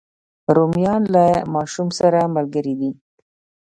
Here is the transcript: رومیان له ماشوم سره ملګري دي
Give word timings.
رومیان 0.55 1.01
له 1.15 1.25
ماشوم 1.53 1.87
سره 1.99 2.19
ملګري 2.35 2.73
دي 2.79 2.91